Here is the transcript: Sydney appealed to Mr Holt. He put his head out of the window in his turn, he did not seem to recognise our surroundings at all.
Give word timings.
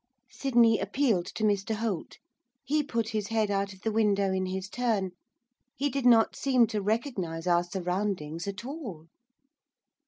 Sydney 0.31 0.79
appealed 0.79 1.27
to 1.27 1.43
Mr 1.43 1.75
Holt. 1.75 2.17
He 2.63 2.81
put 2.81 3.09
his 3.09 3.27
head 3.27 3.51
out 3.51 3.71
of 3.71 3.81
the 3.81 3.91
window 3.91 4.33
in 4.33 4.47
his 4.47 4.67
turn, 4.67 5.11
he 5.75 5.91
did 5.91 6.07
not 6.07 6.35
seem 6.35 6.65
to 6.73 6.81
recognise 6.81 7.45
our 7.45 7.63
surroundings 7.63 8.47
at 8.47 8.65
all. 8.65 9.05